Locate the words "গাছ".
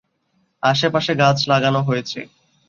1.15-1.37